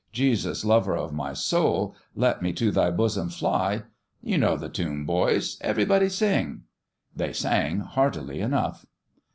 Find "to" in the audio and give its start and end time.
2.53-2.71